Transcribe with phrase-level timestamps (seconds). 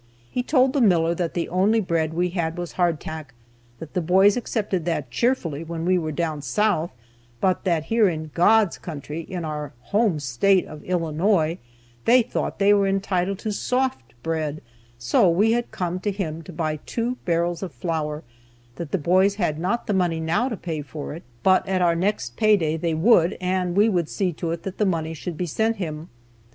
[0.31, 3.35] He told the miller that the only bread we had was hardtack,
[3.77, 6.89] that the boys accepted that cheerfully when we were down South,
[7.39, 11.59] but that here in "God's Country," in our home State of Illinois,
[12.05, 14.63] they thought they were entitled to "soft bread,"
[14.97, 18.23] so we had come to him to buy two barrels of flour;
[18.77, 21.93] that the boys had not the money now to pay for it, but at our
[21.95, 25.37] next pay day they would, and we would see to it that the money should
[25.37, 26.09] be sent him.